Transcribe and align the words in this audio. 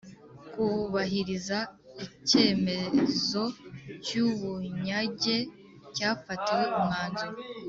kubahiriza 0.53 1.57
icyemezo 2.05 3.43
cy 4.03 4.13
ubunyage 4.25 5.37
cyafatiwe 5.95 6.65
umwanzuro 6.79 7.37